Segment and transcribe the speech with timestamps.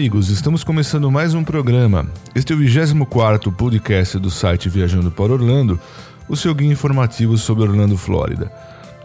[0.00, 2.06] amigos, estamos começando mais um programa.
[2.34, 5.78] Este é o 24 podcast do site Viajando para Orlando,
[6.26, 8.50] o seu guia informativo sobre Orlando, Flórida.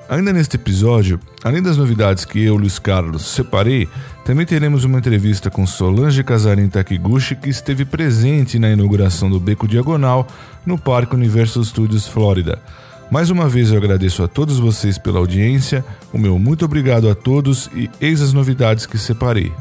[0.07, 3.89] Ainda neste episódio, além das novidades que eu, Luiz Carlos, separei,
[4.23, 9.67] também teremos uma entrevista com Solange Casarim Takiguchi, que esteve presente na inauguração do Beco
[9.67, 10.25] Diagonal
[10.65, 12.57] no Parque Universal Studios Flórida.
[13.11, 15.83] Mais uma vez eu agradeço a todos vocês pela audiência,
[16.13, 19.51] o meu muito obrigado a todos e eis as novidades que separei.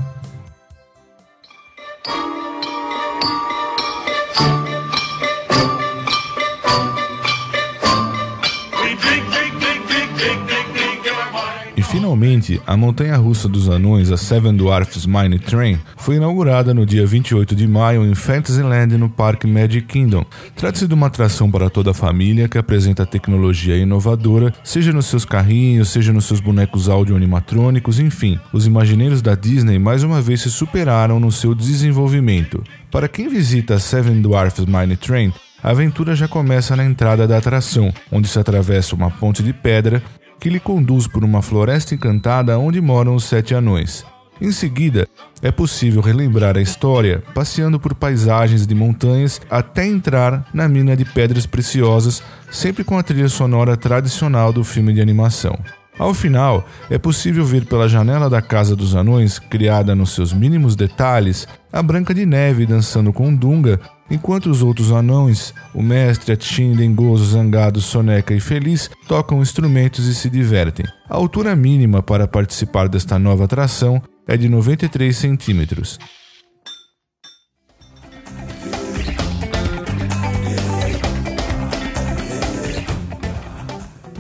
[12.15, 17.05] Finalmente, a montanha russa dos anões, a Seven Dwarfs Mine Train, foi inaugurada no dia
[17.05, 20.25] 28 de maio em Fantasyland no Parque Magic Kingdom.
[20.55, 25.25] Trata-se de uma atração para toda a família que apresenta tecnologia inovadora, seja nos seus
[25.25, 28.39] carrinhos, seja nos seus bonecos áudio animatrônicos, enfim.
[28.53, 32.63] Os imagineiros da Disney mais uma vez se superaram no seu desenvolvimento.
[32.93, 37.39] Para quem visita a Seven Dwarfs Mine Train, a aventura já começa na entrada da
[37.39, 40.01] atração, onde se atravessa uma ponte de pedra
[40.39, 44.05] que lhe conduz por uma floresta encantada onde moram os sete anões.
[44.41, 45.07] Em seguida,
[45.41, 51.05] é possível relembrar a história passeando por paisagens de montanhas até entrar na mina de
[51.05, 55.57] pedras preciosas, sempre com a trilha sonora tradicional do filme de animação.
[55.97, 60.75] Ao final, é possível ver pela janela da Casa dos Anões, criada nos seus mínimos
[60.75, 63.79] detalhes, a Branca de Neve dançando com Dunga
[64.11, 70.07] Enquanto os outros anões, o mestre, a Tim, Dengoso, Zangado, Soneca e Feliz, tocam instrumentos
[70.07, 70.85] e se divertem.
[71.09, 75.99] A altura mínima para participar desta nova atração é de 93 centímetros.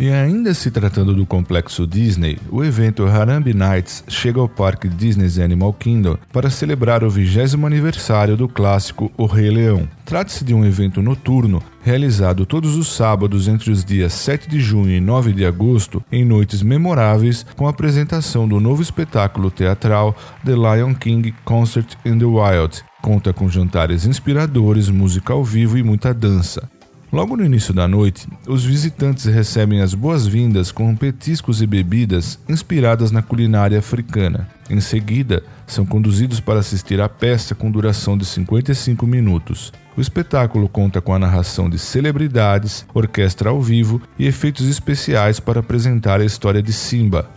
[0.04, 5.38] E ainda se tratando do complexo Disney, o evento Harambe Nights chega ao parque Disney's
[5.38, 9.88] Animal Kingdom para celebrar o 20 aniversário do clássico O Rei Leão.
[10.04, 14.90] Trata-se de um evento noturno realizado todos os sábados entre os dias 7 de junho
[14.90, 20.14] e 9 de agosto, em noites memoráveis, com a apresentação do novo espetáculo teatral
[20.44, 22.84] The Lion King Concert in the Wild.
[23.00, 26.68] Conta com jantares inspiradores, música ao vivo e muita dança.
[27.14, 33.12] Logo no início da noite, os visitantes recebem as boas-vindas com petiscos e bebidas inspiradas
[33.12, 34.48] na culinária africana.
[34.68, 39.72] Em seguida, são conduzidos para assistir à peça com duração de 55 minutos.
[39.96, 45.60] O espetáculo conta com a narração de celebridades, orquestra ao vivo e efeitos especiais para
[45.60, 47.30] apresentar a história de Simba,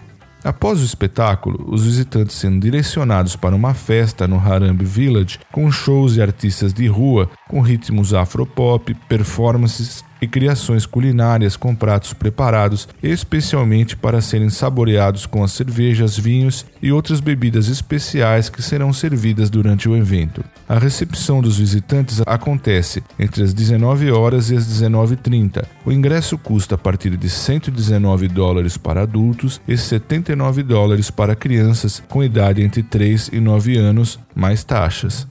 [0.48, 6.16] Após o espetáculo, os visitantes sendo direcionados para uma festa no Harambe Village com shows
[6.16, 13.96] e artistas de rua com ritmos afropop, performances e criações culinárias com pratos preparados especialmente
[13.96, 19.88] para serem saboreados com as cervejas, vinhos e outras bebidas especiais que serão servidas durante
[19.88, 20.44] o evento.
[20.68, 25.66] A recepção dos visitantes acontece entre as 19 horas e as 19h30.
[25.86, 32.04] O ingresso custa a partir de 119 dólares para adultos e 79 dólares para crianças
[32.10, 35.28] com idade entre 3 e 9 anos, mais taxas.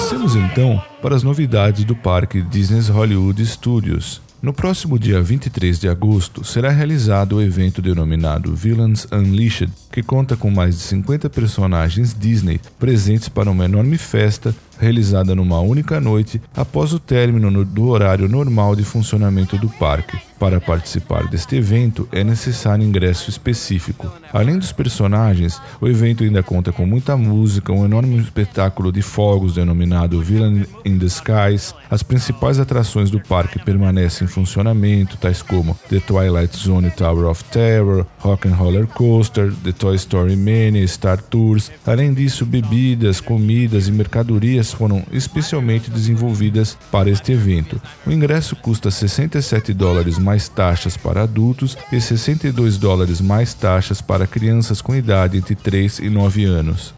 [0.00, 4.22] Passemos então para as novidades do parque Disney's Hollywood Studios.
[4.40, 10.38] No próximo dia 23 de agosto será realizado o evento denominado Villains Unleashed, que conta
[10.38, 16.40] com mais de 50 personagens Disney presentes para uma enorme festa realizada numa única noite
[16.56, 20.18] após o término do horário normal de funcionamento do parque.
[20.40, 24.10] Para participar deste evento é necessário ingresso específico.
[24.32, 29.56] Além dos personagens, o evento ainda conta com muita música, um enorme espetáculo de fogos
[29.56, 31.74] denominado Villain in the Skies.
[31.90, 37.44] As principais atrações do parque permanecem em funcionamento, tais como The Twilight Zone Tower of
[37.44, 41.70] Terror, Rock and Roller Coaster, The Toy Story Mania, Star Tours.
[41.86, 47.80] Além disso, bebidas, comidas e mercadorias foram especialmente desenvolvidas para este evento.
[48.06, 54.26] O ingresso custa 67 dólares mais taxas para adultos e 62 dólares mais taxas para
[54.26, 56.94] crianças com idade entre 3 e 9 anos.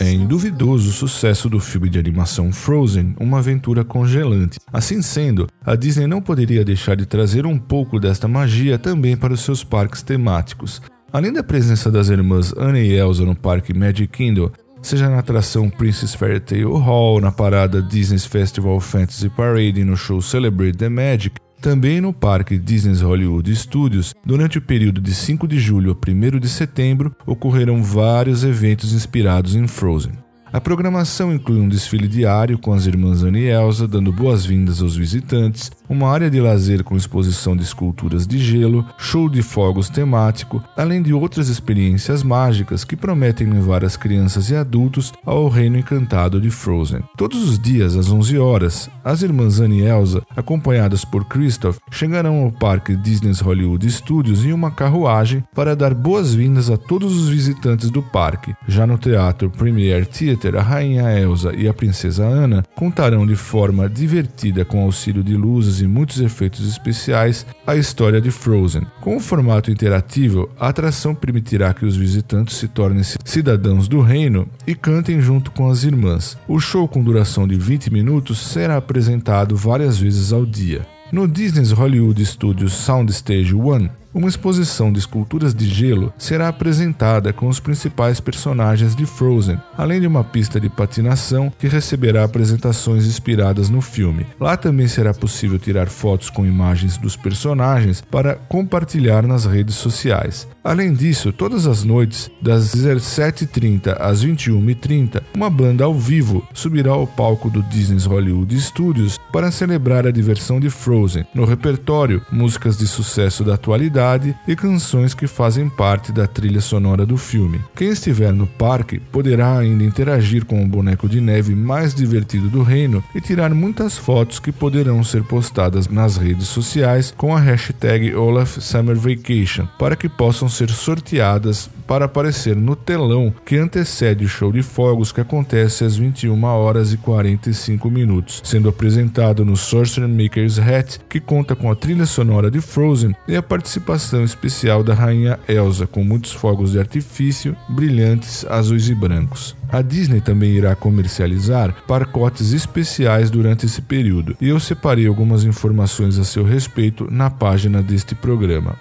[0.00, 4.58] É induvidoso o sucesso do filme de animação Frozen, uma aventura congelante.
[4.72, 9.34] Assim sendo, a Disney não poderia deixar de trazer um pouco desta magia também para
[9.34, 10.80] os seus parques temáticos.
[11.12, 14.50] Além da presença das irmãs Anna e Elsa no parque Magic Kingdom,
[14.80, 19.98] seja na atração Princess Fairy Tale Hall, na parada Disney's Festival Fantasy Parade e no
[19.98, 25.46] show Celebrate the Magic, Também no Parque Disney's Hollywood Studios, durante o período de 5
[25.46, 30.12] de julho a 1 de setembro, ocorreram vários eventos inspirados em Frozen.
[30.52, 34.96] A programação inclui um desfile diário com as irmãs Anne e Elsa dando boas-vindas aos
[34.96, 40.60] visitantes, uma área de lazer com exposição de esculturas de gelo, show de fogos temático,
[40.76, 46.40] além de outras experiências mágicas que prometem levar as crianças e adultos ao reino encantado
[46.40, 47.04] de Frozen.
[47.16, 52.42] Todos os dias, às 11 horas, as irmãs Anne e Elsa, acompanhadas por Christoph, chegarão
[52.42, 57.88] ao parque Disney's Hollywood Studios em uma carruagem para dar boas-vindas a todos os visitantes
[57.88, 58.52] do parque.
[58.66, 63.88] Já no Teatro Premier Theatre, a rainha Elsa e a princesa Anna contarão de forma
[63.88, 68.86] divertida com auxílio de luzes e muitos efeitos especiais a história de Frozen.
[69.00, 74.48] Com o formato interativo, a atração permitirá que os visitantes se tornem cidadãos do reino
[74.66, 76.36] e cantem junto com as irmãs.
[76.48, 80.86] O show, com duração de 20 minutos, será apresentado várias vezes ao dia.
[81.12, 87.48] No Disney's Hollywood Studios Soundstage One, uma exposição de esculturas de gelo será apresentada com
[87.48, 93.70] os principais personagens de Frozen, além de uma pista de patinação que receberá apresentações inspiradas
[93.70, 94.26] no filme.
[94.38, 100.48] Lá também será possível tirar fotos com imagens dos personagens para compartilhar nas redes sociais.
[100.64, 107.06] Além disso, todas as noites, das 17h30 às 21h30, uma banda ao vivo subirá ao
[107.06, 111.24] palco do Disney's Hollywood Studios para celebrar a diversão de Frozen.
[111.32, 113.99] No repertório, músicas de sucesso da atualidade
[114.46, 117.60] e canções que fazem parte da trilha sonora do filme.
[117.76, 122.62] Quem estiver no parque poderá ainda interagir com o boneco de neve mais divertido do
[122.62, 128.14] reino e tirar muitas fotos que poderão ser postadas nas redes sociais com a hashtag
[128.14, 134.28] Olaf Summer Vacation para que possam ser sorteadas para aparecer no telão que antecede o
[134.28, 140.08] show de fogos que acontece às 21 horas e 45 minutos, sendo apresentado no Sorcerer
[140.08, 144.94] Maker's Hat, que conta com a trilha sonora de Frozen e a participação especial da
[144.94, 149.56] rainha Elsa, com muitos fogos de artifício brilhantes, azuis e brancos.
[149.68, 156.20] A Disney também irá comercializar pacotes especiais durante esse período, e eu separei algumas informações
[156.20, 158.76] a seu respeito na página deste programa.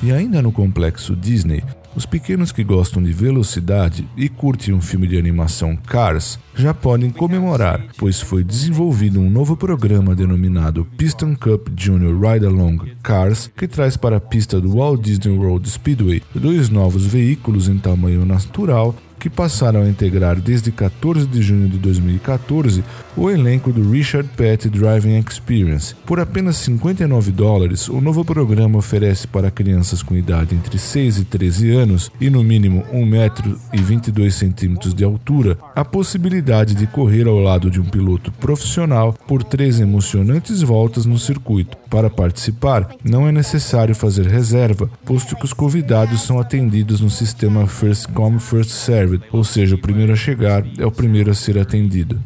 [0.00, 1.62] E ainda no complexo Disney,
[1.96, 7.10] os pequenos que gostam de velocidade e curtem um filme de animação Cars já podem
[7.10, 13.66] comemorar, pois foi desenvolvido um novo programa denominado Piston Cup Junior Ride Along Cars, que
[13.66, 18.94] traz para a pista do Walt Disney World Speedway dois novos veículos em tamanho natural
[19.18, 22.84] que passaram a integrar desde 14 de junho de 2014
[23.16, 25.94] o elenco do Richard Petty Driving Experience.
[26.06, 31.24] Por apenas 59 dólares, o novo programa oferece para crianças com idade entre 6 e
[31.24, 36.86] 13 anos e no mínimo 1 metro e 22 centímetros de altura a possibilidade de
[36.86, 41.76] correr ao lado de um piloto profissional por três emocionantes voltas no circuito.
[41.90, 47.66] Para participar, não é necessário fazer reserva, posto que os convidados são atendidos no sistema
[47.66, 48.70] First Come First
[49.08, 52.20] Served, ou seja, o primeiro a chegar é o primeiro a ser atendido.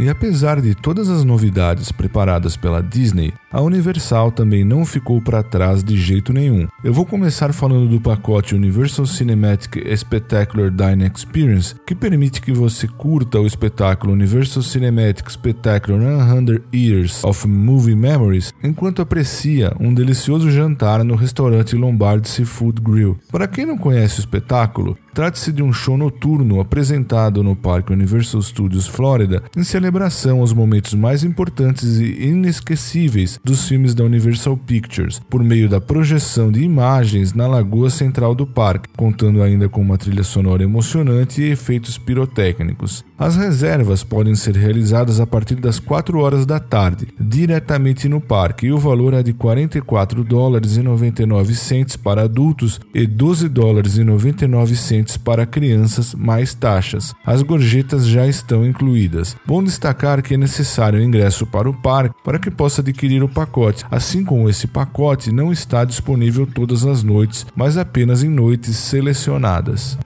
[0.00, 5.42] E apesar de todas as novidades preparadas pela Disney, a Universal também não ficou para
[5.42, 6.66] trás de jeito nenhum.
[6.82, 12.88] Eu vou começar falando do pacote Universal Cinematic Spectacular Dine Experience, que permite que você
[12.88, 20.50] curta o espetáculo Universal Cinematic Spectacular 100 Years of Movie Memories enquanto aprecia um delicioso
[20.50, 23.18] jantar no restaurante Lombard Seafood Grill.
[23.30, 28.40] Para quem não conhece o espetáculo, Trata-se de um show noturno apresentado no Parque Universal
[28.42, 35.20] Studios Florida em celebração aos momentos mais importantes e inesquecíveis dos filmes da Universal Pictures,
[35.28, 39.98] por meio da projeção de imagens na lagoa central do parque, contando ainda com uma
[39.98, 43.04] trilha sonora emocionante e efeitos pirotécnicos.
[43.18, 48.66] As reservas podem ser realizadas a partir das 4 horas da tarde, diretamente no parque,
[48.66, 53.98] e o valor é de 44 dólares e 99 cents para adultos e 12 dólares
[53.98, 54.74] e 99
[55.16, 57.14] para crianças mais taxas.
[57.24, 59.36] As gorjetas já estão incluídas.
[59.46, 63.28] Bom destacar que é necessário o ingresso para o parque para que possa adquirir o
[63.28, 63.84] pacote.
[63.90, 69.98] Assim como esse pacote não está disponível todas as noites, mas apenas em noites selecionadas.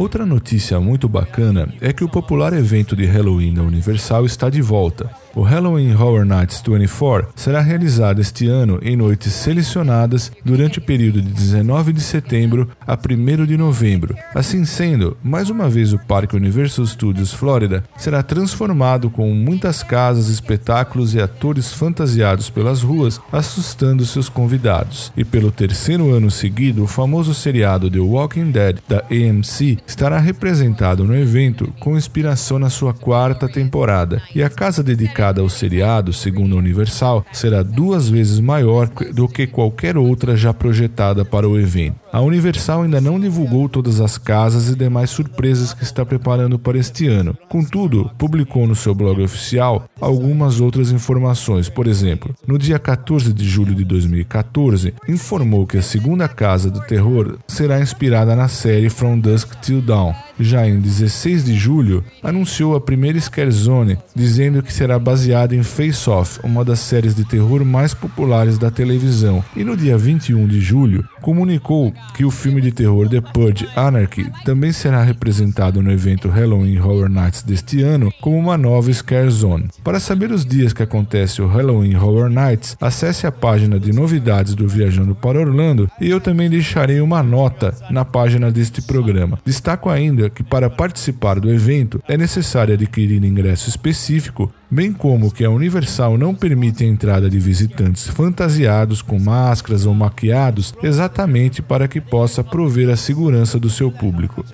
[0.00, 4.62] Outra notícia muito bacana é que o popular evento de Halloween da Universal está de
[4.62, 5.10] volta.
[5.32, 11.22] O Halloween Horror Nights 24 será realizado este ano em noites selecionadas durante o período
[11.22, 14.16] de 19 de setembro a 1 de novembro.
[14.34, 20.28] Assim sendo, mais uma vez o Parque Universal Studios Florida será transformado com muitas casas,
[20.28, 25.12] espetáculos e atores fantasiados pelas ruas, assustando seus convidados.
[25.16, 31.04] E pelo terceiro ano seguido, o famoso seriado The Walking Dead da AMC estará representado
[31.04, 34.20] no evento com inspiração na sua quarta temporada.
[34.34, 39.46] E a casa dedicada ao seriado, segundo a Universal, será duas vezes maior do que
[39.46, 41.96] qualquer outra já projetada para o evento.
[42.12, 46.76] A Universal ainda não divulgou todas as casas e demais surpresas que está preparando para
[46.76, 47.38] este ano.
[47.48, 51.68] Contudo, publicou no seu blog oficial algumas outras informações.
[51.68, 56.80] Por exemplo, no dia 14 de julho de 2014, informou que a segunda casa do
[56.80, 60.12] terror será inspirada na série From Dusk Till Dawn.
[60.38, 65.62] Já em 16 de julho, anunciou a primeira Scare Zone, dizendo que será baseada em
[65.62, 69.44] Face Off, uma das séries de terror mais populares da televisão.
[69.54, 74.30] E no dia 21 de julho, comunicou que o filme de terror The Purge Anarchy
[74.44, 79.68] também será representado no evento Halloween Horror Nights deste ano como uma nova Scare Zone.
[79.82, 84.54] Para saber os dias que acontece o Halloween Horror Nights, acesse a página de novidades
[84.54, 89.38] do Viajando para Orlando e eu também deixarei uma nota na página deste programa.
[89.44, 95.44] Destaco ainda que para participar do evento é necessário adquirir ingresso específico bem como que
[95.44, 101.88] a Universal não permite a entrada de visitantes fantasiados com máscaras ou maquiados exatamente para
[101.88, 104.44] que possa prover a segurança do seu público.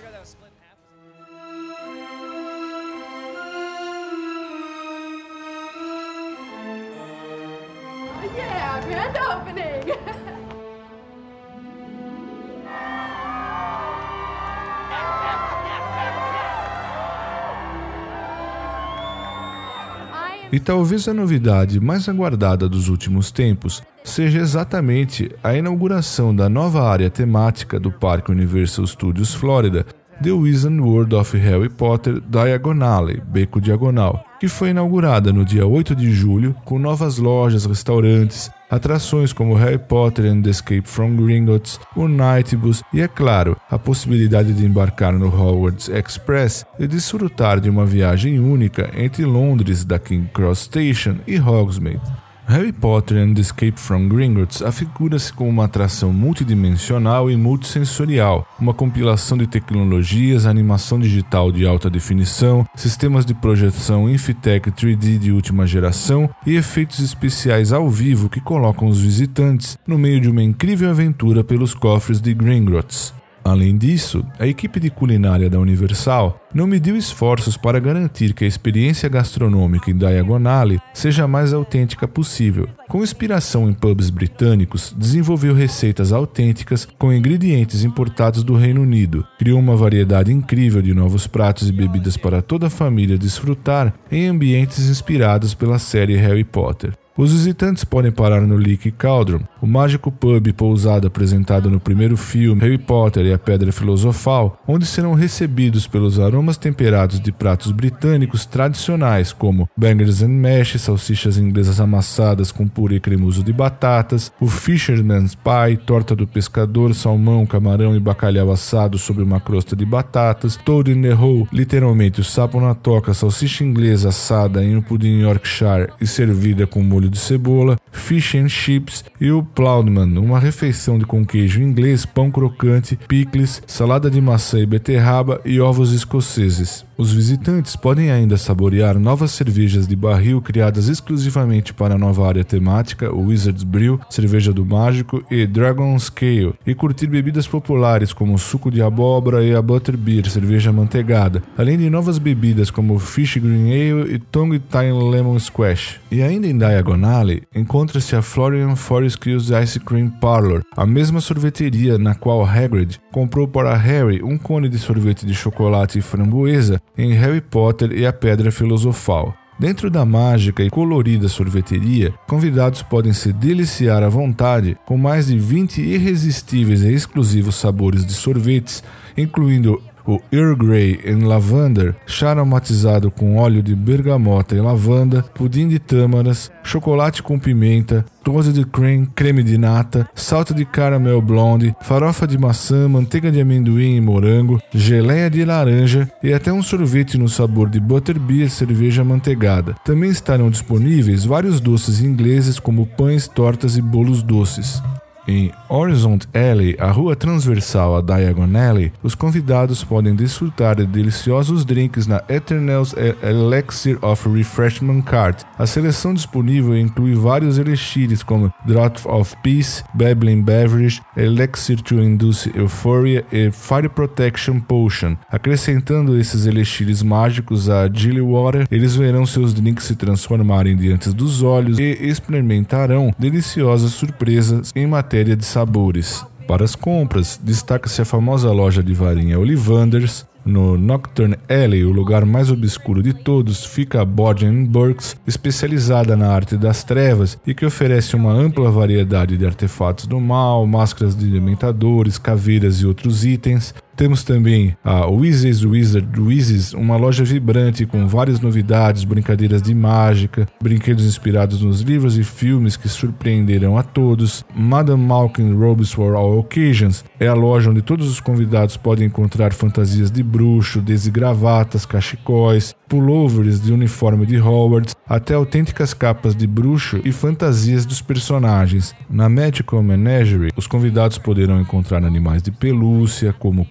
[20.52, 26.88] E talvez a novidade mais aguardada dos últimos tempos seja exatamente a inauguração da nova
[26.88, 29.84] área temática do Parque Universal Studios Florida,
[30.22, 35.96] The Wizard World of Harry Potter Diagonale, Beco Diagonal, que foi inaugurada no dia 8
[35.96, 41.78] de julho com novas lojas, restaurantes, atrações como Harry Potter and the Escape from Gringotts,
[41.94, 47.70] o Nightbus e, é claro, a possibilidade de embarcar no Hogwarts Express e desfrutar de
[47.70, 52.25] uma viagem única entre Londres da King Cross Station e Hogsmeade.
[52.48, 58.72] Harry Potter and the Escape from Gringotts afigura-se como uma atração multidimensional e multissensorial, uma
[58.72, 65.66] compilação de tecnologias, animação digital de alta definição, sistemas de projeção Infitech 3D de última
[65.66, 70.88] geração e efeitos especiais ao vivo que colocam os visitantes no meio de uma incrível
[70.88, 73.12] aventura pelos cofres de Gringotts.
[73.46, 78.48] Além disso, a equipe de culinária da Universal não mediu esforços para garantir que a
[78.48, 82.68] experiência gastronômica em Diagonale seja a mais autêntica possível.
[82.88, 89.60] Com inspiração em pubs britânicos, desenvolveu receitas autênticas com ingredientes importados do Reino Unido, criou
[89.60, 94.88] uma variedade incrível de novos pratos e bebidas para toda a família desfrutar em ambientes
[94.88, 96.94] inspirados pela série Harry Potter.
[97.16, 102.60] Os visitantes podem parar no Leaky Cauldron, o mágico pub pousado apresentado no primeiro filme
[102.60, 108.44] Harry Potter e a Pedra Filosofal, onde serão recebidos pelos aromas temperados de pratos britânicos
[108.44, 115.34] tradicionais como bangers and mash, salsichas inglesas amassadas com purê cremoso de batatas, o Fisherman's
[115.34, 120.92] Pie, torta do pescador, salmão, camarão e bacalhau assado sobre uma crosta de batatas, Toad
[120.92, 125.92] in the Hole, literalmente o sapo na toca, salsicha inglesa assada em um pudim Yorkshire
[125.98, 130.98] e servida com molho molho de cebola, fish and chips e o Ploudman, uma refeição
[130.98, 136.85] de com queijo inglês, pão crocante, picles, salada de maçã e beterraba e ovos escoceses.
[136.98, 142.42] Os visitantes podem ainda saborear novas cervejas de barril criadas exclusivamente para a nova área
[142.42, 148.38] temática, o Wizard's Brew, cerveja do mágico e Dragon's Kale, e curtir bebidas populares como
[148.38, 153.72] suco de abóbora e a Butterbeer, cerveja manteigada, além de novas bebidas como Fish Green
[153.72, 156.00] Ale e Tongue Time Lemon Squash.
[156.10, 161.98] E ainda em Diagonale, encontra-se a Florian Forest Kills Ice Cream Parlor, a mesma sorveteria
[161.98, 167.12] na qual Hagrid comprou para Harry um cone de sorvete de chocolate e framboesa em
[167.12, 169.34] Harry Potter e a Pedra Filosofal.
[169.58, 175.38] Dentro da mágica e colorida sorveteria, convidados podem se deliciar à vontade com mais de
[175.38, 178.84] 20 irresistíveis e exclusivos sabores de sorvetes,
[179.16, 185.68] incluindo o Earl Grey and Lavender, chá aromatizado com óleo de bergamota e lavanda, pudim
[185.68, 191.74] de tâmaras, chocolate com pimenta, doce de creme, creme de nata, salto de caramel blonde,
[191.80, 197.18] farofa de maçã, manteiga de amendoim e morango, geleia de laranja e até um sorvete
[197.18, 199.74] no sabor de butterbeer cerveja manteigada.
[199.84, 204.82] Também estarão disponíveis vários doces ingleses como pães, tortas e bolos doces.
[205.28, 211.64] Em Horizon Alley, a rua transversal a Diagon Alley, os convidados podem desfrutar de deliciosos
[211.64, 215.42] drinks na Eternal's Elixir of Refreshment Cart.
[215.58, 222.52] A seleção disponível inclui vários elixires como Draught of Peace, Babbling Beverage, Elixir to Induce
[222.54, 225.16] Euphoria e Fire Protection Potion.
[225.28, 231.42] Acrescentando esses elixires mágicos a Gilly Water, eles verão seus drinks se transformarem diante dos
[231.42, 236.26] olhos e experimentarão deliciosas surpresas em matéria matéria de sabores.
[236.46, 242.26] Para as compras, destaca-se a famosa loja de varinha Olivanders, no Nocturne Alley, o lugar
[242.26, 247.64] mais obscuro de todos, fica a Bodgen Burks, especializada na arte das trevas e que
[247.64, 253.74] oferece uma ampla variedade de artefatos do mal, máscaras de alimentadores, caveiras e outros itens.
[253.96, 260.46] Temos também a Wizards Wizard Wizards, uma loja vibrante com várias novidades, brincadeiras de mágica,
[260.62, 264.44] brinquedos inspirados nos livros e filmes que surpreenderão a todos.
[264.54, 269.54] Madame Malkin Robes for All Occasions é a loja onde todos os convidados podem encontrar
[269.54, 276.46] fantasias de bruxo, desde gravatas, cachecóis, pullovers de uniforme de Hogwarts, até autênticas capas de
[276.46, 278.94] bruxo e fantasias dos personagens.
[279.08, 283.64] Na Magical Menagerie, os convidados poderão encontrar animais de pelúcia, como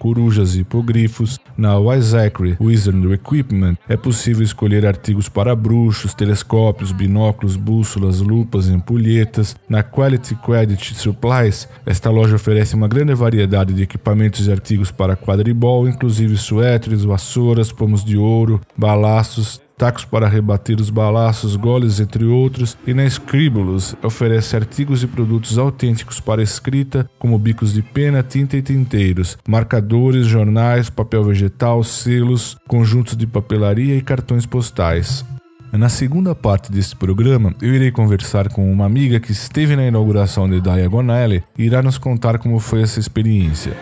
[0.54, 1.38] e hipogrifos.
[1.56, 8.72] Na Wiseacre Wizard Equipment, é possível escolher artigos para bruxos, telescópios, binóculos, bússolas, lupas e
[8.72, 9.56] ampulhetas.
[9.68, 15.16] Na Quality Credit Supplies, esta loja oferece uma grande variedade de equipamentos e artigos para
[15.16, 22.24] quadribol, inclusive suéteres, vassouras, pomos de ouro, balaços, tacos para rebater os balaços, goles, entre
[22.24, 28.22] outros, e na Scribulus oferece artigos e produtos autênticos para escrita, como bicos de pena,
[28.22, 35.24] tinta e tinteiros, marcadores, jornais, papel vegetal, selos, conjuntos de papelaria e cartões postais.
[35.72, 40.48] Na segunda parte deste programa, eu irei conversar com uma amiga que esteve na inauguração
[40.48, 43.76] de Diagon Alley e irá nos contar como foi essa experiência.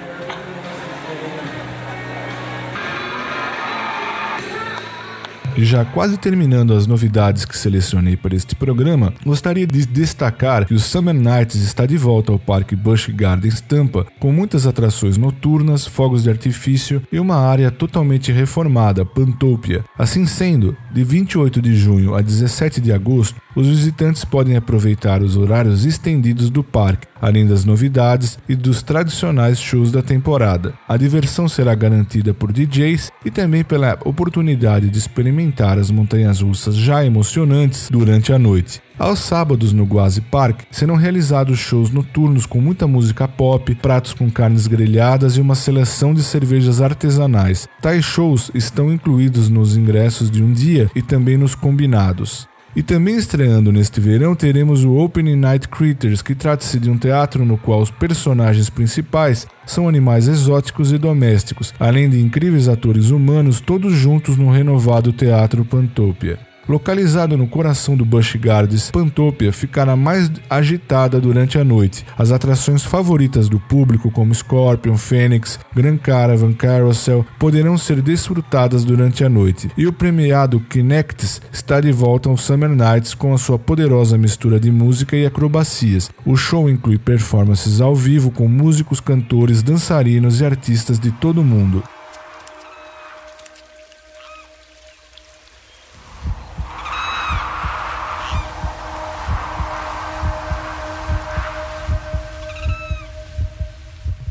[5.56, 10.78] Já quase terminando as novidades que selecionei para este programa, gostaria de destacar que o
[10.78, 16.22] Summer Nights está de volta ao Parque Busch Gardens Tampa, com muitas atrações noturnas, fogos
[16.24, 19.84] de artifício e uma área totalmente reformada, Pantopia.
[19.98, 25.36] Assim sendo, de 28 de junho a 17 de agosto, os visitantes podem aproveitar os
[25.36, 30.74] horários estendidos do parque, além das novidades e dos tradicionais shows da temporada.
[30.86, 36.76] A diversão será garantida por DJs e também pela oportunidade de experimentar as montanhas russas
[36.76, 38.82] já emocionantes durante a noite.
[38.96, 44.30] Aos sábados no Guazi Park serão realizados shows noturnos com muita música pop, pratos com
[44.30, 47.66] carnes grelhadas e uma seleção de cervejas artesanais.
[47.80, 52.46] Tais shows estão incluídos nos ingressos de um dia e também nos combinados.
[52.76, 57.44] E também estreando neste verão teremos o Opening Night Critters, que trata-se de um teatro
[57.44, 63.60] no qual os personagens principais são animais exóticos e domésticos, além de incríveis atores humanos,
[63.60, 66.53] todos juntos no renovado Teatro Pantopia.
[66.68, 72.04] Localizado no coração do Busch Gardens, Pantopia ficará mais agitada durante a noite.
[72.16, 79.24] As atrações favoritas do público, como Scorpion, Phoenix, Grand Caravan, Carousel, poderão ser desfrutadas durante
[79.24, 79.70] a noite.
[79.76, 84.58] E o premiado Kinects está de volta ao Summer Nights com a sua poderosa mistura
[84.58, 86.10] de música e acrobacias.
[86.24, 91.44] O show inclui performances ao vivo com músicos, cantores, dançarinos e artistas de todo o
[91.44, 91.82] mundo.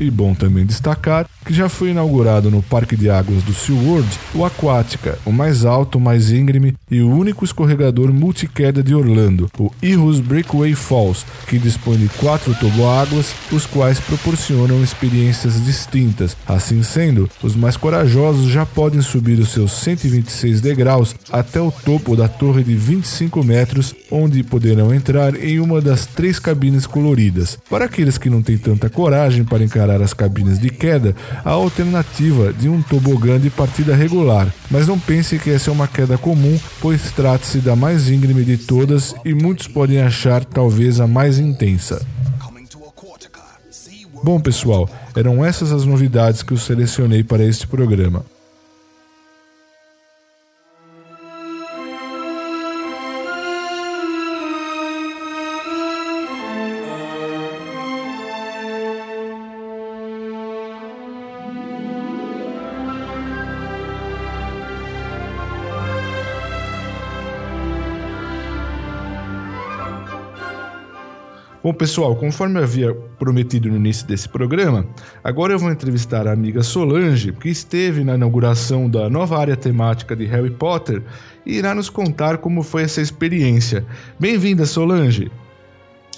[0.04, 4.44] E bom também destacar que já foi inaugurado no Parque de Águas do SeaWorld o
[4.44, 10.20] Aquática, o mais alto, mais íngreme e o único escorregador multiqueda de Orlando, o Heroes
[10.20, 16.36] Breakaway Falls, que dispõe de quatro toboáguas, os quais proporcionam experiências distintas.
[16.46, 22.16] Assim sendo, os mais corajosos já podem subir os seus 126 degraus até o topo
[22.16, 27.58] da torre de 25 metros, onde poderão entrar em uma das três cabines coloridas.
[27.68, 32.52] Para aqueles que não têm tanta coragem para encarar as cabines de queda, a alternativa
[32.52, 36.58] de um tobogã de partida regular, mas não pense que essa é uma queda comum,
[36.80, 42.04] pois trata-se da mais íngreme de todas e muitos podem achar talvez a mais intensa.
[44.22, 48.24] Bom, pessoal, eram essas as novidades que eu selecionei para este programa.
[71.64, 74.86] Bom, pessoal, conforme eu havia prometido no início desse programa,
[75.24, 80.14] agora eu vou entrevistar a amiga Solange, que esteve na inauguração da nova área temática
[80.14, 81.02] de Harry Potter
[81.46, 83.82] e irá nos contar como foi essa experiência.
[84.20, 85.32] Bem-vinda, Solange!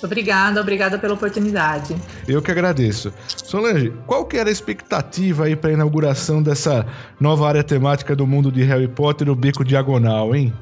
[0.03, 1.95] Obrigada, obrigada pela oportunidade.
[2.27, 3.13] Eu que agradeço.
[3.29, 6.85] Solange, qual que era a expectativa aí para a inauguração dessa
[7.21, 10.53] nova área temática do mundo de Harry Potter, o Beco Diagonal, hein?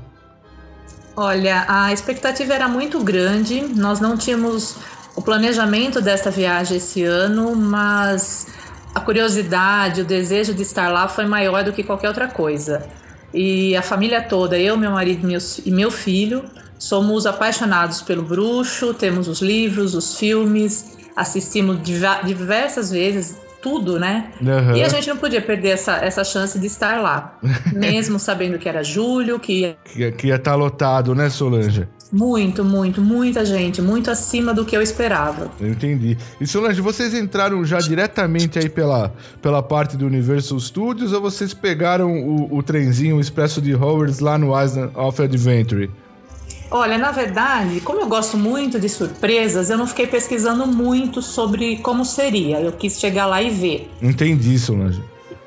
[1.17, 3.61] Olha, a expectativa era muito grande.
[3.61, 4.77] Nós não tínhamos
[5.15, 8.49] o planejamento desta viagem esse ano, mas
[8.93, 12.89] a curiosidade, o desejo de estar lá foi maior do que qualquer outra coisa.
[13.33, 15.29] E a família toda, eu, meu marido
[15.65, 16.45] e meu filho,
[16.79, 21.79] somos apaixonados pelo bruxo, temos os livros, os filmes, assistimos
[22.25, 24.31] diversas vezes tudo, né?
[24.43, 24.77] Uhum.
[24.77, 27.39] E a gente não podia perder essa, essa chance de estar lá.
[27.73, 29.77] Mesmo sabendo que era julho, que ia...
[29.83, 31.89] Que, que ia estar tá lotado, né, Solange?
[32.13, 35.51] Muito, muito, muita gente, muito acima do que eu esperava.
[35.59, 36.19] Eu entendi.
[36.39, 41.55] E Solange, vocês entraram já diretamente aí pela, pela parte do Universal Studios ou vocês
[41.55, 45.91] pegaram o, o trenzinho, o Expresso de Hogwarts lá no Island of Adventure?
[46.71, 51.77] Olha, na verdade, como eu gosto muito de surpresas, eu não fiquei pesquisando muito sobre
[51.79, 52.61] como seria.
[52.61, 53.91] Eu quis chegar lá e ver.
[54.03, 55.03] Entendi, Solange.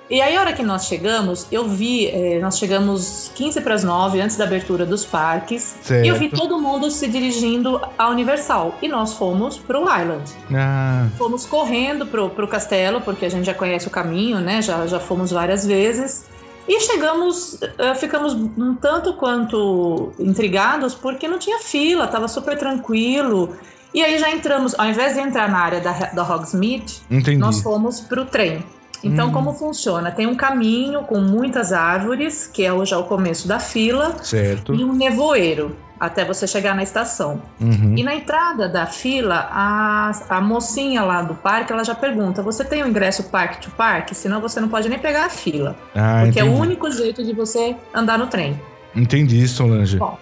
[0.09, 3.83] E aí, a hora que nós chegamos, eu vi, eh, nós chegamos 15 para as
[3.83, 6.05] 9, antes da abertura dos parques, certo.
[6.05, 8.77] e eu vi todo mundo se dirigindo à Universal.
[8.81, 10.31] E nós fomos para o Island.
[10.53, 11.07] Ah.
[11.17, 14.61] Fomos correndo para o castelo, porque a gente já conhece o caminho, né?
[14.61, 16.25] Já, já fomos várias vezes.
[16.67, 23.55] E chegamos, eh, ficamos um tanto quanto intrigados porque não tinha fila, estava super tranquilo.
[23.93, 27.37] E aí já entramos, ao invés de entrar na área da, da Hogsmeade, Entendi.
[27.37, 28.63] nós fomos para o trem.
[29.03, 29.31] Então, hum.
[29.31, 30.11] como funciona?
[30.11, 34.73] Tem um caminho com muitas árvores, que é já o começo da fila, certo.
[34.73, 37.41] e um nevoeiro até você chegar na estação.
[37.59, 37.95] Uhum.
[37.97, 42.63] E na entrada da fila, a, a mocinha lá do parque, ela já pergunta: você
[42.63, 44.15] tem o ingresso parque to parque?
[44.15, 45.75] Senão você não pode nem pegar a fila.
[45.95, 46.55] Ah, porque entendi.
[46.55, 48.59] é o único jeito de você andar no trem.
[48.95, 49.97] Entendi, Solange.
[49.97, 50.17] Bom,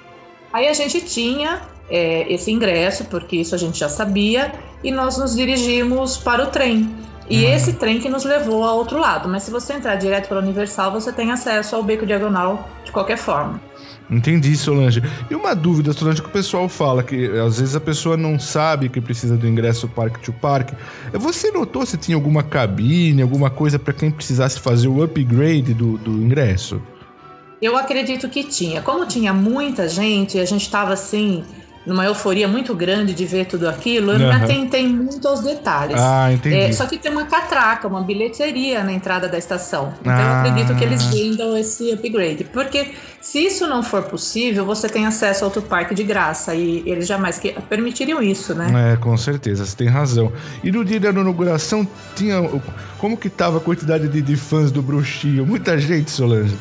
[0.52, 4.52] aí a gente tinha é, esse ingresso, porque isso a gente já sabia,
[4.84, 6.94] e nós nos dirigimos para o trem.
[7.30, 7.54] E uhum.
[7.54, 9.28] esse trem que nos levou ao outro lado.
[9.28, 13.18] Mas se você entrar direto para Universal, você tem acesso ao beco diagonal de qualquer
[13.18, 13.60] forma.
[14.10, 15.02] Entendi, Solange.
[15.30, 18.90] E uma dúvida, Solange, que o pessoal fala que às vezes a pessoa não sabe
[18.90, 20.76] que precisa do ingresso parque to parque.
[21.14, 25.98] Você notou se tinha alguma cabine, alguma coisa para quem precisasse fazer o upgrade do,
[25.98, 26.82] do ingresso?
[27.62, 28.82] Eu acredito que tinha.
[28.82, 31.44] Como tinha muita gente, a gente estava assim
[31.86, 34.28] numa euforia muito grande de ver tudo aquilo, eu uhum.
[34.28, 36.00] me atentei muito aos detalhes.
[36.00, 36.56] Ah, entendi.
[36.56, 39.94] É, só que tem uma catraca, uma bilheteria na entrada da estação.
[40.02, 40.44] Então ah.
[40.46, 42.44] eu acredito que eles vendam esse upgrade.
[42.46, 46.56] Porque se isso não for possível, você tem acesso a outro parque de graça.
[46.56, 48.94] E eles jamais que permitiriam isso, né?
[48.94, 50.32] É, com certeza, você tem razão.
[50.64, 52.38] E no dia da inauguração, tinha.
[52.98, 55.46] Como que tava a quantidade de, de fãs do bruxinho?
[55.46, 56.56] Muita gente, Solange.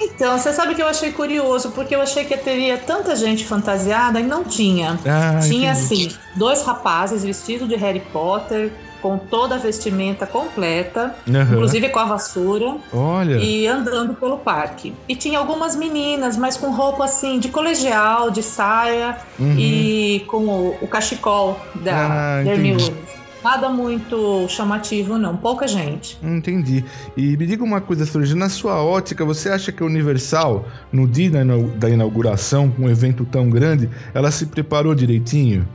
[0.00, 4.20] Então, você sabe que eu achei curioso, porque eu achei que teria tanta gente fantasiada
[4.20, 4.98] e não tinha.
[5.06, 8.72] Ah, tinha, assim, dois rapazes vestidos de Harry Potter,
[9.04, 11.42] com toda a vestimenta completa, uhum.
[11.42, 12.76] inclusive com a vassoura.
[12.90, 13.36] Olha.
[13.36, 14.94] E andando pelo parque.
[15.06, 19.56] E tinha algumas meninas, mas com roupa assim, de colegial, de saia uhum.
[19.58, 22.94] e com o, o cachecol da ah, Hermione.
[23.44, 25.36] Nada muito chamativo, não.
[25.36, 26.18] Pouca gente.
[26.22, 26.82] Entendi.
[27.14, 31.06] E me diga uma coisa, Sorge, na sua ótica, você acha que a Universal, no
[31.06, 31.30] dia
[31.76, 35.68] da inauguração, com um evento tão grande, ela se preparou direitinho?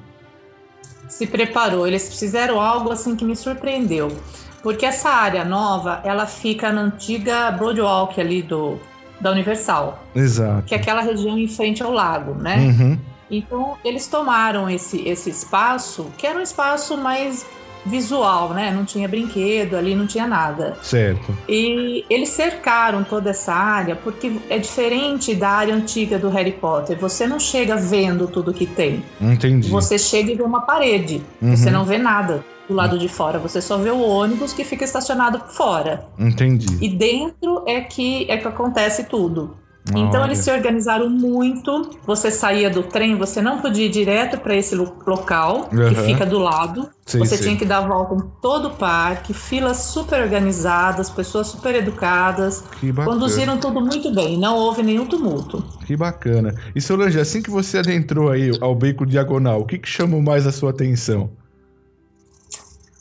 [1.08, 1.86] Se preparou.
[1.86, 4.18] Eles fizeram algo assim que me surpreendeu.
[4.64, 8.80] Porque essa área nova, ela fica na antiga Broadwalk ali do,
[9.22, 10.04] da Universal.
[10.16, 10.64] Exato.
[10.64, 12.58] Que é aquela região em frente ao lago, né?
[12.58, 13.00] Uhum.
[13.30, 17.46] Então, eles tomaram esse, esse espaço, que era um espaço mais
[17.86, 18.72] visual, né?
[18.72, 20.78] Não tinha brinquedo ali, não tinha nada.
[20.82, 21.36] Certo.
[21.48, 26.98] E eles cercaram toda essa área porque é diferente da área antiga do Harry Potter.
[27.00, 29.04] Você não chega vendo tudo que tem.
[29.20, 29.70] Entendi.
[29.70, 31.22] Você chega e vê uma parede.
[31.42, 31.56] Uhum.
[31.56, 33.40] Você não vê nada do lado de fora.
[33.40, 36.08] Você só vê o ônibus que fica estacionado fora.
[36.18, 36.78] Entendi.
[36.80, 39.58] E dentro é que é que acontece tudo.
[39.96, 41.92] Então eles se organizaram muito.
[42.06, 45.90] Você saía do trem, você não podia ir direto para esse local uhum.
[45.90, 46.90] que fica do lado.
[47.06, 47.44] Sim, você sim.
[47.44, 52.64] tinha que dar a volta em todo o parque, filas super organizadas, pessoas super educadas.
[53.04, 55.64] Conduziram tudo muito bem, não houve nenhum tumulto.
[55.86, 56.54] Que bacana.
[56.76, 60.46] E Solange, assim que você adentrou aí ao beco diagonal, o que, que chamou mais
[60.46, 61.32] a sua atenção?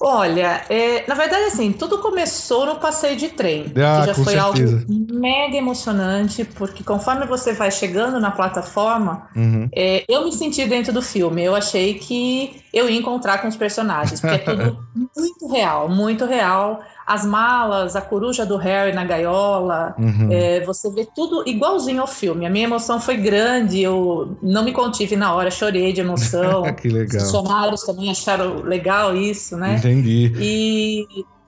[0.01, 4.35] Olha, é, na verdade, assim, tudo começou no passeio de trem, ah, que já foi
[4.35, 4.77] certeza.
[4.77, 9.69] algo mega emocionante, porque conforme você vai chegando na plataforma, uhum.
[9.75, 11.43] é, eu me senti dentro do filme.
[11.43, 16.25] Eu achei que eu ia encontrar com os personagens, porque é tudo muito real, muito
[16.25, 20.29] real as malas, a coruja do Harry na gaiola, uhum.
[20.31, 22.45] é, você vê tudo igualzinho ao filme.
[22.45, 26.65] A minha emoção foi grande, eu não me contive na hora, chorei de emoção.
[26.77, 27.17] que legal.
[27.17, 29.77] Os funcionários também acharam legal isso, né?
[29.77, 30.35] Entendi.
[30.39, 31.07] E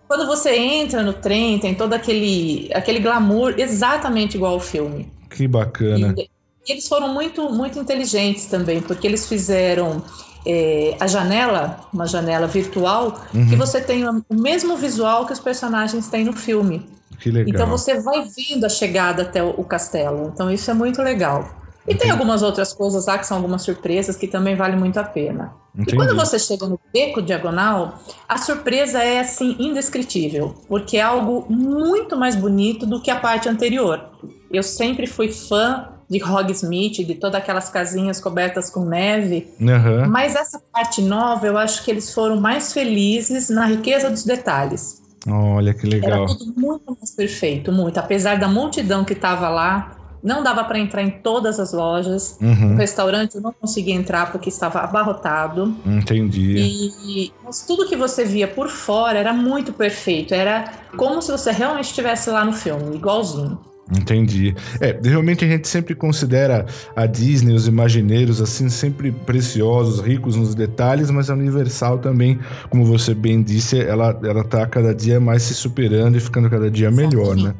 [0.08, 5.12] quando você entra no trem, tem todo aquele, aquele glamour exatamente igual ao filme.
[5.28, 6.14] Que bacana.
[6.16, 6.30] E,
[6.72, 10.02] eles foram muito, muito inteligentes também, porque eles fizeram
[10.46, 13.48] é, a janela, uma janela virtual, uhum.
[13.48, 16.86] que você tem o mesmo visual que os personagens têm no filme.
[17.18, 17.54] Que legal.
[17.54, 20.30] Então você vai vendo a chegada até o, castelo.
[20.32, 21.50] Então isso é muito legal.
[21.86, 22.00] E Entendi.
[22.00, 25.52] tem algumas outras coisas lá que são algumas surpresas que também vale muito a pena.
[25.74, 25.92] Entendi.
[25.92, 27.98] E quando você chega no beco diagonal,
[28.28, 33.48] a surpresa é assim indescritível, porque é algo muito mais bonito do que a parte
[33.48, 34.10] anterior.
[34.50, 39.46] Eu sempre fui fã de Hogsmeade, de todas aquelas casinhas cobertas com neve.
[39.60, 40.08] Uhum.
[40.08, 45.00] Mas essa parte nova, eu acho que eles foram mais felizes na riqueza dos detalhes.
[45.28, 46.24] Olha que legal.
[46.24, 47.98] Era tudo muito mais perfeito, muito.
[47.98, 52.36] Apesar da multidão que estava lá, não dava para entrar em todas as lojas.
[52.40, 52.74] Uhum.
[52.74, 55.76] O restaurante eu não conseguia entrar porque estava abarrotado.
[55.86, 56.92] Entendi.
[57.04, 60.34] E mas tudo que você via por fora era muito perfeito.
[60.34, 63.58] Era como se você realmente estivesse lá no filme, igualzinho.
[63.96, 64.54] Entendi.
[64.80, 70.54] É, realmente a gente sempre considera a Disney, os imagineiros, assim, sempre preciosos, ricos nos
[70.54, 75.42] detalhes, mas a Universal também, como você bem disse, ela, ela tá cada dia mais
[75.42, 77.54] se superando e ficando cada dia melhor, né?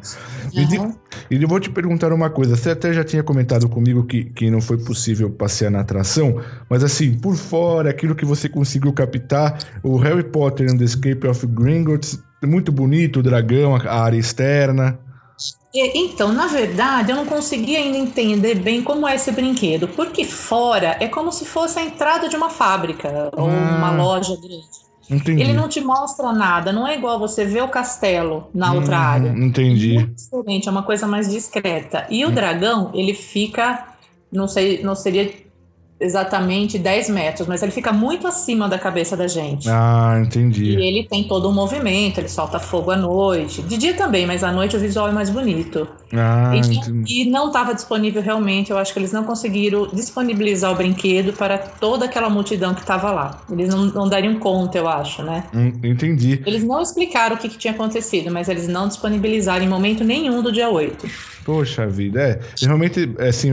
[0.55, 0.95] Uhum.
[1.31, 4.51] E, eu vou te perguntar uma coisa, você até já tinha comentado comigo que, que
[4.51, 9.59] não foi possível passear na atração, mas assim, por fora, aquilo que você conseguiu captar,
[9.83, 14.99] o Harry Potter and the Escape of Gringotts, muito bonito, o dragão, a área externa...
[15.73, 20.97] Então, na verdade, eu não consegui ainda entender bem como é esse brinquedo, porque fora
[20.99, 24.91] é como se fosse a entrada de uma fábrica ou uma ah, loja grande.
[25.09, 25.43] Entendi.
[25.43, 29.01] Ele não te mostra nada, não é igual você ver o castelo na outra hum,
[29.01, 29.29] área.
[29.31, 29.97] Entendi.
[29.99, 32.07] É diferente, é uma coisa mais discreta.
[32.09, 32.33] E o hum.
[32.33, 33.89] dragão, ele fica,
[34.33, 35.33] não sei, não seria
[36.01, 39.69] exatamente 10 metros, mas ele fica muito acima da cabeça da gente.
[39.69, 40.65] Ah, entendi.
[40.65, 43.61] E ele tem todo um movimento, ele solta fogo à noite.
[43.63, 45.87] De dia também, mas à noite o visual é mais bonito.
[46.13, 46.53] Ah,
[47.07, 51.33] e, e não estava disponível realmente, eu acho que eles não conseguiram disponibilizar o brinquedo
[51.35, 53.43] para toda aquela multidão que estava lá.
[53.51, 55.45] Eles não, não, dariam conta, eu acho, né?
[55.55, 56.43] Hum, entendi.
[56.47, 60.43] Eles não explicaram o que, que tinha acontecido, mas eles não disponibilizaram em momento nenhum
[60.43, 61.07] do dia 8.
[61.45, 62.41] Poxa vida, é.
[62.61, 63.51] Realmente, é, assim,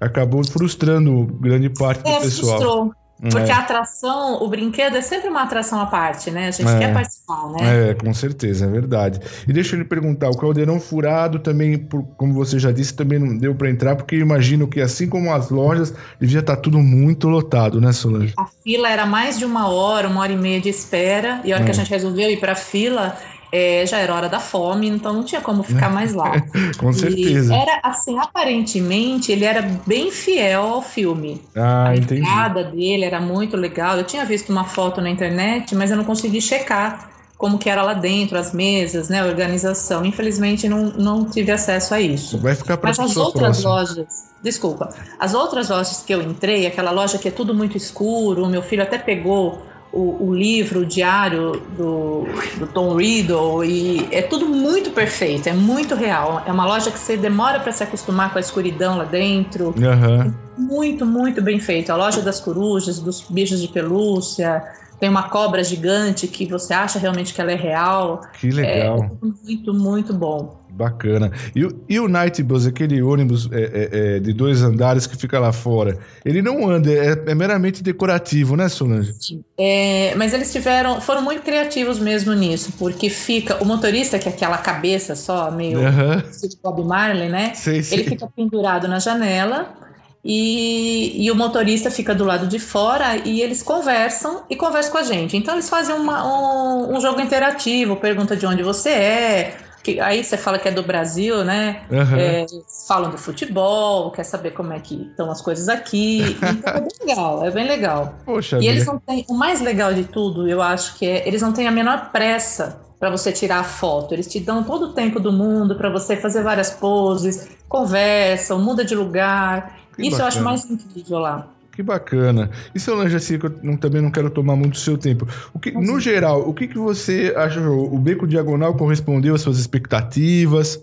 [0.00, 2.58] acabou frustrando grande parte do é, pessoal.
[2.58, 2.94] Frustrou.
[3.20, 3.54] Porque é.
[3.54, 6.48] a atração, o brinquedo é sempre uma atração à parte, né?
[6.48, 6.78] A gente é.
[6.78, 7.90] quer participar, né?
[7.90, 9.20] É, com certeza, é verdade.
[9.48, 13.18] E deixa eu lhe perguntar, o caldeirão furado também, por, como você já disse, também
[13.18, 16.60] não deu para entrar, porque eu imagino que assim como as lojas, devia estar tá
[16.60, 18.34] tudo muito lotado, né, Solange?
[18.36, 21.56] A fila era mais de uma hora, uma hora e meia de espera, e a
[21.56, 21.66] hora é.
[21.66, 23.16] que a gente resolveu ir para a fila,
[23.54, 26.32] é, já era hora da fome, então não tinha como ficar mais lá.
[26.76, 27.54] Com certeza.
[27.54, 31.40] E era assim, aparentemente, ele era bem fiel ao filme.
[31.54, 32.22] Ah, a entendi.
[32.22, 33.96] entrada dele era muito legal.
[33.96, 37.82] Eu tinha visto uma foto na internet, mas eu não consegui checar como que era
[37.82, 40.04] lá dentro, as mesas, né, a organização.
[40.04, 42.38] Infelizmente não, não tive acesso a isso.
[42.38, 43.70] Vai ficar para Mas as outras próxima.
[43.70, 48.42] lojas, desculpa, as outras lojas que eu entrei, aquela loja que é tudo muito escuro,
[48.42, 49.62] o meu filho até pegou
[49.94, 52.26] o, o, livro, o diário do,
[52.58, 56.42] do, Tom Riddle e é tudo muito perfeito, é muito real.
[56.44, 59.68] É uma loja que você demora para se acostumar com a escuridão lá dentro.
[59.68, 60.34] Uhum.
[60.58, 61.90] Muito, muito bem feito.
[61.90, 64.64] A loja das corujas, dos bichos de pelúcia.
[64.98, 68.22] Tem uma cobra gigante que você acha realmente que ela é real.
[68.40, 68.98] Que legal.
[68.98, 70.63] É muito, muito bom.
[70.74, 71.30] Bacana.
[71.54, 75.38] E, e o Night Bus, aquele ônibus é, é, é, de dois andares que fica
[75.38, 79.40] lá fora, ele não anda, é, é meramente decorativo, né, Solange?
[79.56, 84.32] É, mas eles tiveram, foram muito criativos mesmo nisso, porque fica o motorista, que é
[84.32, 86.16] aquela cabeça só, meio uhum.
[86.48, 87.52] de Bob Marley, né?
[87.54, 88.00] Sei, sei.
[88.00, 89.84] Ele fica pendurado na janela
[90.24, 94.98] e, e, o motorista fica do lado de fora e eles conversam e conversam com
[94.98, 95.36] a gente.
[95.36, 100.24] Então eles fazem uma, um, um jogo interativo, pergunta de onde você é, que aí
[100.24, 101.82] você fala que é do Brasil, né?
[101.90, 102.16] Uhum.
[102.16, 102.46] É,
[102.88, 106.36] falam do futebol, quer saber como é que estão as coisas aqui.
[106.54, 108.14] Então é bem legal, é bem legal.
[108.24, 109.26] Poxa e eles não têm.
[109.28, 112.80] O mais legal de tudo, eu acho que é, eles não têm a menor pressa
[112.98, 114.14] para você tirar a foto.
[114.14, 118.84] Eles te dão todo o tempo do mundo para você fazer várias poses, conversam, muda
[118.84, 119.78] de lugar.
[119.94, 120.22] Que Isso bacana.
[120.22, 121.48] eu acho mais incrível lá.
[121.74, 122.50] Que bacana.
[122.74, 125.26] E Solange, assim, que eu não, também não quero tomar muito do seu tempo.
[125.52, 127.92] O que, no geral, o que, que você achou?
[127.92, 130.80] O Beco Diagonal correspondeu às suas expectativas?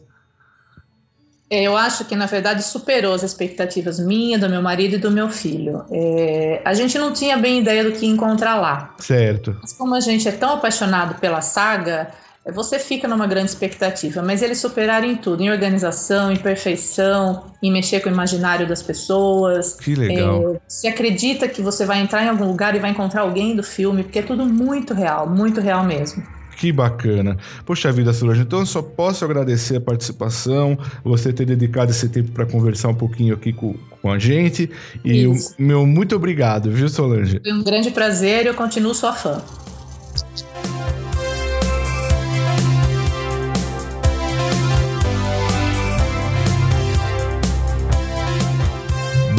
[1.49, 5.12] É, eu acho que, na verdade, superou as expectativas minha, do meu marido e do
[5.12, 5.84] meu filho.
[5.91, 8.95] É, a gente não tinha bem ideia do que encontrar lá.
[8.99, 9.58] Certo.
[9.62, 12.12] Mas como a gente é tão apaixonado pela saga,
[12.49, 17.71] você fica numa grande expectativa, mas eles superaram em tudo, em organização, em perfeição, em
[17.71, 19.75] mexer com o imaginário das pessoas.
[19.75, 20.56] Que legal.
[20.56, 23.62] É, você acredita que você vai entrar em algum lugar e vai encontrar alguém do
[23.62, 26.23] filme, porque é tudo muito real, muito real mesmo.
[26.58, 27.38] Que bacana.
[27.65, 32.32] Poxa vida, Solange, então eu só posso agradecer a participação, você ter dedicado esse tempo
[32.32, 34.69] para conversar um pouquinho aqui com, com a gente.
[35.04, 37.39] E o meu muito obrigado, viu, Solange?
[37.39, 39.41] Foi um grande prazer e eu continuo sua fã.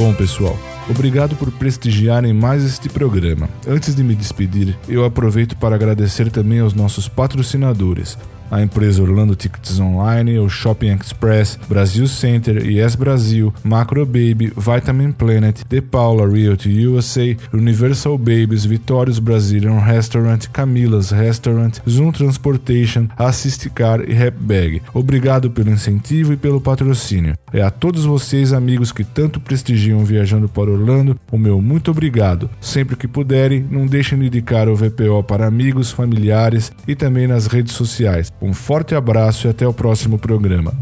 [0.02, 0.58] Bom, pessoal,
[0.90, 3.48] obrigado por prestigiarem mais este programa.
[3.64, 8.18] Antes de me despedir, eu aproveito para agradecer também aos nossos patrocinadores,
[8.52, 15.10] a empresa Orlando Tickets Online, o Shopping Express, Brasil Center, Yes Brasil, Macro Baby, Vitamin
[15.10, 23.70] Planet, The Paula Realty USA, Universal Babies, Vitórios Brazilian Restaurant, Camilas Restaurant, Zoom Transportation, Assist
[23.70, 24.82] Car e Bag.
[24.92, 27.34] Obrigado pelo incentivo e pelo patrocínio.
[27.52, 32.50] É a todos vocês, amigos que tanto prestigiam viajando para Orlando, o meu muito obrigado.
[32.60, 37.46] Sempre que puderem, não deixem de indicar o VPO para amigos, familiares e também nas
[37.46, 38.30] redes sociais.
[38.42, 40.74] Um forte abraço e até o próximo programa.